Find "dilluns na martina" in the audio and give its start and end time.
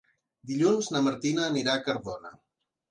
0.51-1.47